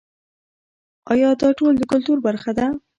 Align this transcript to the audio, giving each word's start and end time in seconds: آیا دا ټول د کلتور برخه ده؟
آیا 1.13 1.29
دا 1.41 1.49
ټول 1.59 1.73
د 1.77 1.83
کلتور 1.91 2.17
برخه 2.27 2.51
ده؟ 2.57 2.67